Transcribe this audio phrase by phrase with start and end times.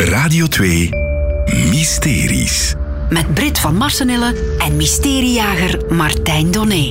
[0.00, 0.88] Radio 2
[1.70, 2.74] Mysteries.
[3.10, 6.88] Met Brit van Marsenille en mysteriejager Martijn Donné.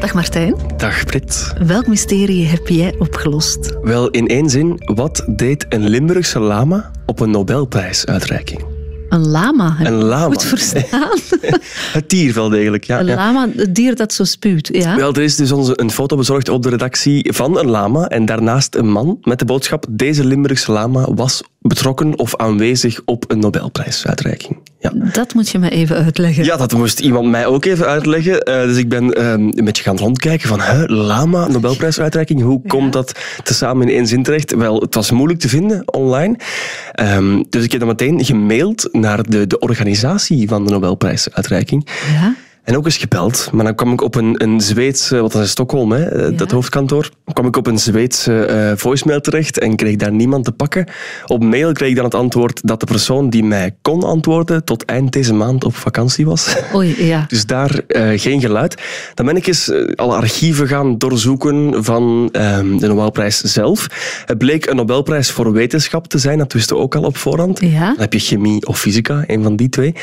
[0.00, 0.54] Dag Martijn.
[0.76, 1.52] Dag Brit.
[1.66, 3.76] Welk mysterie heb jij opgelost?
[3.82, 8.69] Wel, in één zin, wat deed een Limburgse lama op een Nobelprijsuitreiking?
[9.10, 9.76] Een lama.
[9.80, 10.24] Een lama.
[10.24, 11.18] Goed verstaan.
[11.92, 13.00] Het dier wel degelijk, ja.
[13.00, 13.14] Een ja.
[13.14, 14.68] lama, het dier dat zo spuwt.
[14.72, 14.96] Ja?
[14.96, 18.24] Wel, er is dus onze, een foto bezorgd op de redactie van een lama en
[18.24, 23.38] daarnaast een man met de boodschap deze Limburgse lama was betrokken of aanwezig op een
[23.38, 24.58] Nobelprijsuitreiking.
[24.80, 24.92] Ja.
[25.12, 26.44] Dat moet je me even uitleggen.
[26.44, 28.42] Ja, dat moest iemand mij ook even uitleggen.
[28.42, 32.92] Eh, dus ik ben eh, een beetje gaan rondkijken van, hè, Lama, Nobelprijsuitreiking, hoe komt
[32.92, 34.54] dat tezamen in één zin terecht?
[34.54, 36.36] Wel, het was moeilijk te vinden online.
[36.92, 41.86] Ehm, dus ik heb dan meteen gemaild naar de, de organisatie van de Nobelprijsuitreiking.
[42.12, 42.34] Ja?
[42.64, 43.48] En ook eens gebeld.
[43.52, 46.50] Maar dan kwam ik op een, een Zweedse, wat dat is Stockholm, hè, eh, dat
[46.50, 47.10] hoofdkantoor.
[47.32, 50.86] kwam ik op een Zweedse eh, voicemail terecht en kreeg daar niemand te pakken.
[51.26, 54.84] Op mail kreeg ik dan het antwoord dat de persoon die mij kon antwoorden tot
[54.84, 56.56] eind deze maand op vakantie was.
[56.74, 57.24] Oei, ja.
[57.28, 58.82] Dus daar eh, geen geluid.
[59.14, 63.86] Dan ben ik eens alle archieven gaan doorzoeken van ehm, de Nobelprijs zelf.
[64.24, 67.60] Het bleek een Nobelprijs voor wetenschap te zijn, dat wisten we ook al op voorhand.
[67.60, 67.86] Ja?
[67.86, 69.94] Dan heb je chemie of fysica, een van die twee.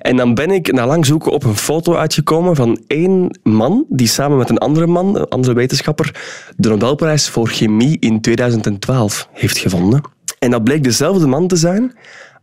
[0.00, 4.08] En dan ben ik na lang zoeken op een foto uitgekomen van één man die
[4.08, 6.14] samen met een andere man, een andere wetenschapper,
[6.56, 10.00] de Nobelprijs voor chemie in 2012 heeft gevonden.
[10.38, 11.92] En dat bleek dezelfde man te zijn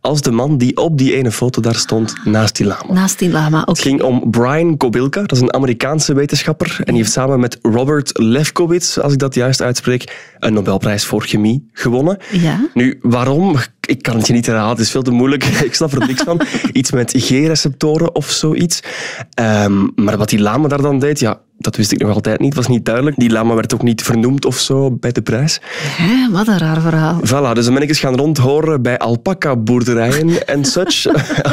[0.02, 2.92] als de man die op die ene foto daar stond naast die lama.
[2.92, 3.60] Naast die lama.
[3.60, 3.70] Oké.
[3.70, 6.76] Het ging om Brian Kobilka, dat is een Amerikaanse wetenschapper.
[6.78, 11.22] En die heeft samen met Robert Lefkowitz, als ik dat juist uitspreek, een Nobelprijs voor
[11.22, 12.18] chemie gewonnen.
[12.32, 12.68] Ja?
[12.74, 13.56] Nu, waarom?
[13.80, 15.44] Ik kan het je niet herhalen, het is veel te moeilijk.
[15.64, 16.40] Ik snap er niks van.
[16.72, 18.82] Iets met G-receptoren of zoiets.
[19.34, 22.54] Ehm, maar wat die lama daar dan deed, ja, dat wist ik nog altijd niet.
[22.54, 23.16] was niet duidelijk.
[23.16, 25.60] Die lama werd ook niet vernoemd of zo bij de prijs.
[25.96, 27.20] Hè, wat een raar verhaal.
[27.26, 31.06] Voilà, dus dan ben ik eens gaan rondhoren bij alpaca-boerderijen en such.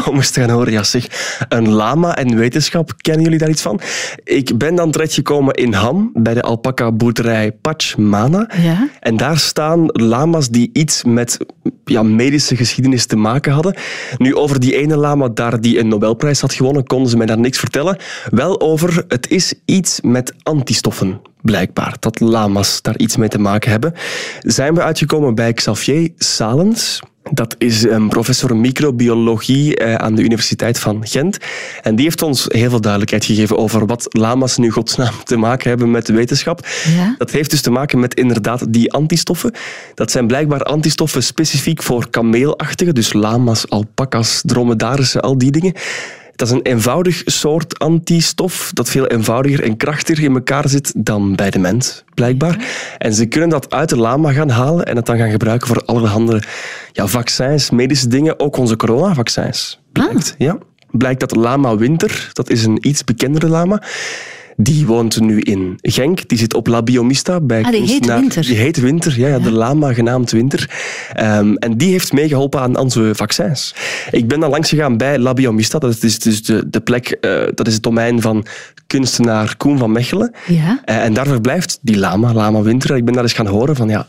[0.07, 1.07] Om eens te gaan horen, ja zeg,
[1.49, 3.79] een lama en wetenschap, kennen jullie daar iets van?
[4.23, 8.49] Ik ben dan terechtgekomen in Ham, bij de alpaca-boerderij Pachmana.
[8.61, 8.89] Ja?
[8.99, 11.37] En daar staan lama's die iets met
[11.89, 13.75] ja, medische geschiedenis te maken hadden.
[14.17, 17.39] Nu, over die ene lama daar die een Nobelprijs had gewonnen, konden ze mij daar
[17.39, 17.97] niks vertellen.
[18.29, 21.95] Wel over, het is iets met antistoffen, blijkbaar.
[21.99, 23.93] Dat lama's daar iets mee te maken hebben.
[24.39, 26.99] Zijn we uitgekomen bij Xavier Salens.
[27.31, 31.37] Dat is een professor microbiologie eh, aan de Universiteit van Gent.
[31.81, 35.69] En die heeft ons heel veel duidelijkheid gegeven over wat lama's nu godsnaam te maken
[35.69, 36.67] hebben met de wetenschap.
[36.97, 37.15] Ja?
[37.17, 39.53] Dat heeft dus te maken met inderdaad die antistoffen.
[39.93, 45.73] Dat zijn blijkbaar antistoffen specifiek voor kameelachtige, dus lama's, alpaca's, dromedarissen, al die dingen.
[46.39, 51.35] Dat is een eenvoudig soort antistof dat veel eenvoudiger en krachtiger in elkaar zit dan
[51.35, 52.65] bij de mens, blijkbaar.
[52.97, 55.83] En ze kunnen dat uit de lama gaan halen en het dan gaan gebruiken voor
[55.85, 56.43] allerhande
[56.91, 59.79] ja, vaccins, medische dingen, ook onze coronavaccins.
[59.91, 60.57] Blijkt, ja.
[60.91, 63.83] Blijkt dat lama Winter, dat is een iets bekendere lama,
[64.61, 66.27] die woont nu in Genk.
[66.27, 68.45] Die zit op La Biomista bij Ah, die heet Winter.
[68.45, 70.69] Die heet Winter, ja, ja, de lama genaamd Winter.
[71.13, 73.75] Ehm, en die heeft meegeholpen aan onze vaccins.
[74.11, 75.79] Ik ben dan langs gegaan bij La Biomista.
[75.79, 78.45] Dat is dus de, de plek, eh, dat is het domein van
[78.87, 80.33] kunstenaar Koen van Mechelen.
[80.47, 80.81] Ja?
[80.85, 82.95] Eh, en daar verblijft die lama, lama Winter.
[82.95, 84.07] Ik ben daar eens gaan horen van, ja,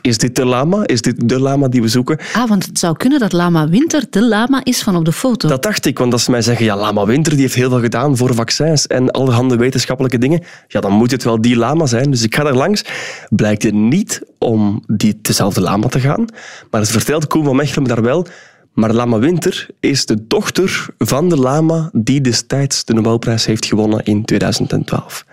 [0.00, 0.86] is dit de lama?
[0.86, 2.18] Is dit de lama die we zoeken?
[2.32, 5.48] Ah, want het zou kunnen dat lama Winter de lama is van op de foto.
[5.48, 7.80] Dat dacht ik, want als ze mij zeggen, ja, Lama Winter die heeft heel veel
[7.80, 12.10] gedaan voor vaccins en allerhande wetenschappelijke dingen, ja, dan moet het wel die lama zijn.
[12.10, 12.84] Dus ik ga daar langs.
[13.28, 16.24] Blijkt het niet om die dezelfde lama te gaan,
[16.70, 18.26] maar het vertelt Koen van Mechelen me daar wel.
[18.72, 24.04] Maar Lama Winter is de dochter van de lama die destijds de Nobelprijs heeft gewonnen
[24.04, 25.24] in 2012.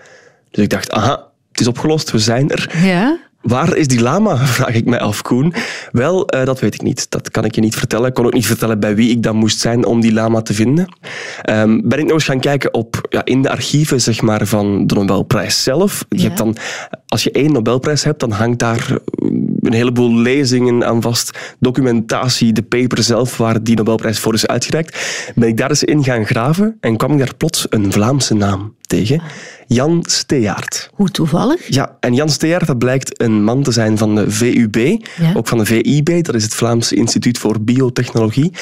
[0.50, 2.78] Dus ik dacht, aha, het is opgelost, we zijn er.
[2.82, 3.18] Ja?
[3.42, 5.54] Waar is die lama, vraag ik mij af, Koen.
[5.92, 7.10] Wel, eh, dat weet ik niet.
[7.10, 8.08] Dat kan ik je niet vertellen.
[8.08, 10.54] Ik kon ook niet vertellen bij wie ik dan moest zijn om die lama te
[10.54, 10.94] vinden.
[11.42, 14.86] Ehm, ben ik nog eens gaan kijken op, ja, in de archieven zeg maar, van
[14.86, 16.04] de Nobelprijs zelf.
[16.08, 16.22] Je Ja.
[16.24, 16.56] hebt dan,
[17.08, 18.98] als je één Nobelprijs hebt, dan hangt daar
[19.60, 21.38] een heleboel lezingen aan vast.
[21.60, 25.32] Documentatie, de paper zelf waar die Nobelprijs voor is uitgereikt.
[25.34, 28.74] Ben ik daar eens in gaan graven en kwam ik daar plots een Vlaamse naam
[28.80, 29.22] tegen.
[29.66, 30.90] Jan Steyaert.
[30.94, 31.68] Hoe toevallig?
[31.74, 35.32] Ja, en Jan Steyaert, dat blijkt een man te zijn van de VUB, Ja.
[35.34, 38.52] ook van de VIB, dat is het Vlaams Instituut voor Biotechnologie.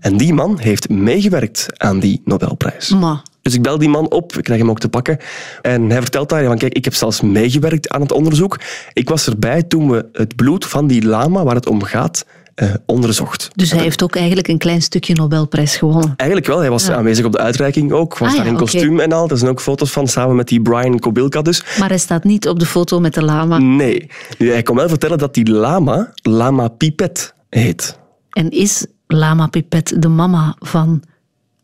[0.00, 2.88] En die man heeft meegewerkt aan die Nobelprijs.
[2.88, 3.22] Ma.
[3.46, 5.18] Dus ik bel die man op, ik krijg hem ook te pakken.
[5.62, 8.60] En hij vertelt daar, van, kijk, ik heb zelfs meegewerkt aan het onderzoek.
[8.92, 12.74] Ik was erbij toen we het bloed van die lama, waar het om gaat, eh,
[12.86, 13.50] onderzocht.
[13.54, 16.14] Dus hij heeft ook eigenlijk een klein stukje Nobelprijs gewonnen.
[16.16, 19.00] Eigenlijk wel, hij was aanwezig op de uitreiking ook, was Ah, daar ja, in kostuum
[19.00, 19.28] en al.
[19.28, 21.64] Er zijn ook foto's van, samen met die Brian Kobilka dus.
[21.78, 23.58] Maar hij staat niet op de foto met de lama.
[23.58, 24.10] Nee.
[24.38, 27.98] Nu, hij kon wel vertellen dat die lama Lama Pipet heet.
[28.30, 31.02] En is Lama Pipet de mama van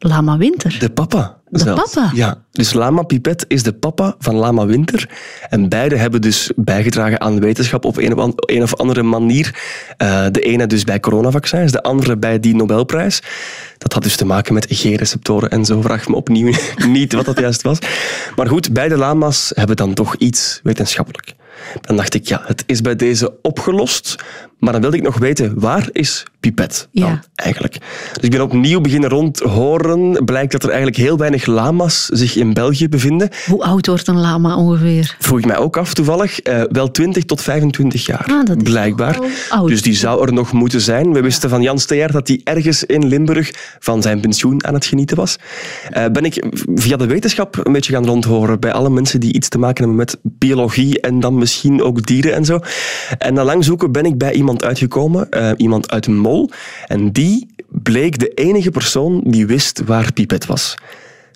[0.02, 0.76] Lama Winter?
[0.78, 1.40] De papa.
[1.48, 1.92] De zelfs.
[1.92, 2.10] papa?
[2.14, 5.08] Ja, dus Lama Pipet is de papa van Lama Winter.
[5.48, 9.60] En beide hebben dus bijgedragen aan wetenschap op een of, een of andere manier.
[9.96, 13.22] Eh, de ene dus bij coronavaccins, de andere bij die Nobelprijs.
[13.78, 15.80] Dat had dus te maken met G-receptoren en zo.
[15.80, 16.54] Vraag me opnieuw
[16.86, 17.78] niet wat dat juist was.
[18.36, 21.34] Maar goed, beide lama's hebben dan toch iets wetenschappelijk.
[21.80, 24.16] Dan dacht ik, ja, het is bij deze opgelost.
[24.62, 27.22] Maar dan wilde ik nog weten, waar is Pipet dan Ja.
[27.34, 27.78] eigenlijk?
[28.12, 30.24] Dus ik ben opnieuw beginnen rondhoren.
[30.24, 33.28] Blijkt dat er eigenlijk heel weinig lama's zich in België bevinden.
[33.46, 35.16] Hoe oud wordt een lama ongeveer?
[35.18, 36.40] Vroeg ik mij ook af toevallig.
[36.40, 39.18] Eh, wel 20 tot 25 jaar, Ah, dat is blijkbaar.
[39.50, 39.68] oud.
[39.68, 41.12] Dus die zou er nog moeten zijn.
[41.12, 44.84] We wisten van Jan Steyaert dat hij ergens in Limburg van zijn pensioen aan het
[44.86, 45.36] genieten was.
[45.90, 46.44] Eh, ben ik
[46.74, 49.96] via de wetenschap een beetje gaan rondhoren bij alle mensen die iets te maken hebben
[49.96, 52.58] met biologie en dan misschien ook dieren en zo.
[53.18, 56.50] En na lang zoeken ben ik bij iemand uitgekomen, eh, iemand uit een mol.
[56.86, 60.74] En die bleek de enige persoon die wist waar Pipet was.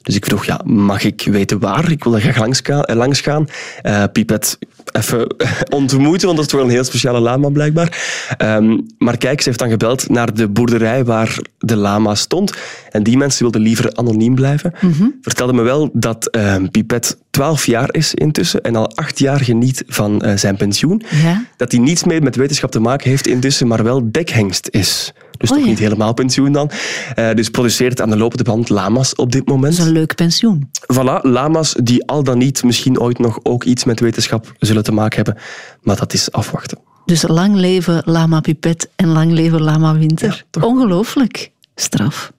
[0.03, 1.91] Dus ik vroeg, ja, mag ik weten waar?
[1.91, 3.49] Ik wil daar graag langs, eh, gaan.
[3.83, 4.59] Eh, Pipet
[4.97, 5.35] even
[5.81, 8.25] ontmoeten, want dat is toch wel een heel speciale lama blijkbaar.
[8.37, 12.53] Ehm, maar kijk, ze heeft dan gebeld naar de boerderij waar de lama stond.
[12.91, 14.73] En die mensen wilden liever anoniem blijven.
[15.21, 19.85] Vertelde me wel dat ehm, Pipet 12 jaar is intussen en al acht jaar geniet
[19.87, 21.03] van eh, zijn pensioen.
[21.23, 21.45] Ja.
[21.57, 25.13] Dat hij niets meer met wetenschap te maken heeft intussen, maar wel dekhengst is.
[25.39, 25.71] Dus Oh toch ja.
[25.71, 26.71] niet helemaal pensioen dan.
[27.15, 29.77] Eh, dus produceert aan de lopende band lama's op dit moment.
[29.77, 30.71] Dat is een leuk pensioen.
[30.95, 34.93] Voilà, lama's die al dan niet misschien ooit nog ook iets met wetenschap zullen te
[34.93, 35.43] maken hebben.
[35.83, 36.79] Maar dat is afwachten.
[37.05, 40.45] Dus lang leven Lama Pipet en lang leven Lama Winter.
[40.61, 41.51] Ongelooflijk.
[41.75, 42.33] Straf.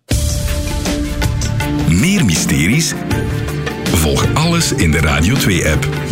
[1.89, 2.93] Meer mysteries?
[3.83, 6.06] Volg alles in de Radio 2-app.